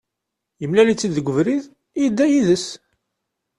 Yemlal-itt-id 0.61 1.13
deg 1.15 1.29
ubrid, 1.31 1.65
yedda 2.01 2.25
yid-s. 2.31 2.65